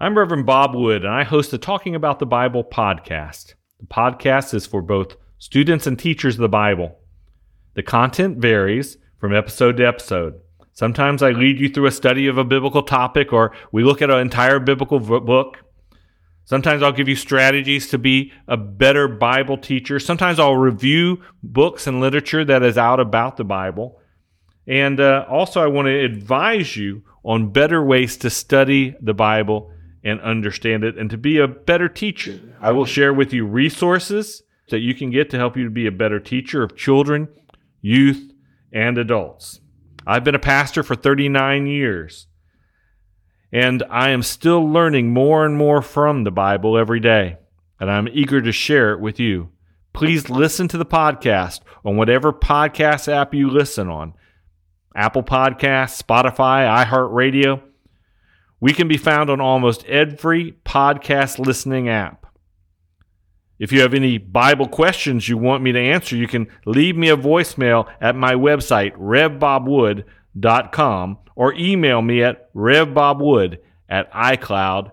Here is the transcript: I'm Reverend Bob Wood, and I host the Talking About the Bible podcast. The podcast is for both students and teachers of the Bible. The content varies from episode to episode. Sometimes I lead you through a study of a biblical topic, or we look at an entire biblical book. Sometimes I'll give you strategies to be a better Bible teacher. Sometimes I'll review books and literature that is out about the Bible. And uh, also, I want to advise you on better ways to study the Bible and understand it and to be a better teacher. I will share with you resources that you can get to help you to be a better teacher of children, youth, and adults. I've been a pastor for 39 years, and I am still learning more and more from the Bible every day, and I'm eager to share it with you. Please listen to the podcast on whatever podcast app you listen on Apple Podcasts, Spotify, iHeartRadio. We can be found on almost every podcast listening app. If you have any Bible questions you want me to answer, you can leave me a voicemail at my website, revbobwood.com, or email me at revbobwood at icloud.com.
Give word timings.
I'm 0.00 0.16
Reverend 0.16 0.46
Bob 0.46 0.76
Wood, 0.76 1.04
and 1.04 1.12
I 1.12 1.24
host 1.24 1.50
the 1.50 1.58
Talking 1.58 1.96
About 1.96 2.20
the 2.20 2.24
Bible 2.24 2.62
podcast. 2.62 3.54
The 3.80 3.86
podcast 3.86 4.54
is 4.54 4.64
for 4.64 4.80
both 4.80 5.16
students 5.38 5.88
and 5.88 5.98
teachers 5.98 6.36
of 6.36 6.40
the 6.40 6.48
Bible. 6.48 7.00
The 7.74 7.82
content 7.82 8.38
varies 8.38 8.96
from 9.18 9.34
episode 9.34 9.76
to 9.78 9.88
episode. 9.88 10.40
Sometimes 10.72 11.20
I 11.20 11.30
lead 11.30 11.58
you 11.58 11.68
through 11.68 11.86
a 11.86 11.90
study 11.90 12.28
of 12.28 12.38
a 12.38 12.44
biblical 12.44 12.84
topic, 12.84 13.32
or 13.32 13.52
we 13.72 13.82
look 13.82 14.00
at 14.00 14.08
an 14.08 14.20
entire 14.20 14.60
biblical 14.60 15.00
book. 15.00 15.58
Sometimes 16.44 16.80
I'll 16.80 16.92
give 16.92 17.08
you 17.08 17.16
strategies 17.16 17.88
to 17.88 17.98
be 17.98 18.32
a 18.46 18.56
better 18.56 19.08
Bible 19.08 19.58
teacher. 19.58 19.98
Sometimes 19.98 20.38
I'll 20.38 20.54
review 20.54 21.22
books 21.42 21.88
and 21.88 22.00
literature 22.00 22.44
that 22.44 22.62
is 22.62 22.78
out 22.78 23.00
about 23.00 23.36
the 23.36 23.42
Bible. 23.42 24.00
And 24.64 25.00
uh, 25.00 25.26
also, 25.28 25.60
I 25.60 25.66
want 25.66 25.86
to 25.86 26.04
advise 26.04 26.76
you 26.76 27.02
on 27.24 27.50
better 27.50 27.82
ways 27.82 28.16
to 28.18 28.30
study 28.30 28.94
the 29.00 29.14
Bible 29.14 29.72
and 30.08 30.20
understand 30.20 30.84
it 30.84 30.96
and 30.96 31.10
to 31.10 31.18
be 31.18 31.38
a 31.38 31.46
better 31.46 31.88
teacher. 31.88 32.40
I 32.60 32.72
will 32.72 32.86
share 32.86 33.12
with 33.12 33.32
you 33.32 33.46
resources 33.46 34.42
that 34.70 34.80
you 34.80 34.94
can 34.94 35.10
get 35.10 35.30
to 35.30 35.38
help 35.38 35.56
you 35.56 35.64
to 35.64 35.70
be 35.70 35.86
a 35.86 35.92
better 35.92 36.20
teacher 36.20 36.62
of 36.62 36.76
children, 36.76 37.28
youth, 37.80 38.32
and 38.72 38.98
adults. 38.98 39.60
I've 40.06 40.24
been 40.24 40.34
a 40.34 40.40
pastor 40.40 40.82
for 40.82 40.94
39 40.94 41.66
years, 41.66 42.26
and 43.52 43.82
I 43.90 44.10
am 44.10 44.22
still 44.22 44.66
learning 44.66 45.12
more 45.12 45.44
and 45.44 45.56
more 45.56 45.82
from 45.82 46.24
the 46.24 46.30
Bible 46.30 46.78
every 46.78 47.00
day, 47.00 47.36
and 47.78 47.90
I'm 47.90 48.08
eager 48.08 48.40
to 48.40 48.52
share 48.52 48.92
it 48.92 49.00
with 49.00 49.20
you. 49.20 49.50
Please 49.92 50.30
listen 50.30 50.68
to 50.68 50.78
the 50.78 50.86
podcast 50.86 51.60
on 51.84 51.96
whatever 51.96 52.32
podcast 52.32 53.08
app 53.08 53.34
you 53.34 53.50
listen 53.50 53.88
on 53.88 54.14
Apple 54.94 55.22
Podcasts, 55.22 56.02
Spotify, 56.02 56.84
iHeartRadio. 56.86 57.62
We 58.60 58.72
can 58.72 58.88
be 58.88 58.96
found 58.96 59.30
on 59.30 59.40
almost 59.40 59.84
every 59.84 60.56
podcast 60.64 61.38
listening 61.38 61.88
app. 61.88 62.26
If 63.58 63.72
you 63.72 63.80
have 63.80 63.94
any 63.94 64.18
Bible 64.18 64.68
questions 64.68 65.28
you 65.28 65.36
want 65.36 65.62
me 65.62 65.72
to 65.72 65.80
answer, 65.80 66.16
you 66.16 66.28
can 66.28 66.46
leave 66.64 66.96
me 66.96 67.08
a 67.08 67.16
voicemail 67.16 67.88
at 68.00 68.14
my 68.14 68.34
website, 68.34 68.96
revbobwood.com, 68.96 71.18
or 71.34 71.52
email 71.54 72.00
me 72.02 72.22
at 72.22 72.54
revbobwood 72.54 73.58
at 73.88 74.12
icloud.com. 74.12 74.92